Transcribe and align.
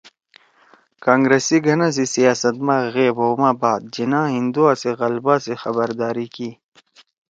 کانگرس 1.03 1.43
سی 1.47 1.57
گھنا 1.65 1.87
سی 1.95 2.05
سیاست 2.15 2.55
ما 2.65 2.77
غیب 2.93 3.17
ہَؤ 3.23 3.33
ما 3.41 3.51
بعد 3.61 3.81
جناح 3.95 4.27
ہندوا 4.35 4.69
سی 4.81 4.89
غلَبہ 4.99 5.35
سی 5.43 5.53
خبرداری 5.61 6.27
کی۔ 6.35 6.49